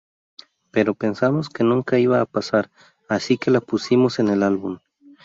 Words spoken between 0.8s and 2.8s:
pensamos que nunca iba a pasar,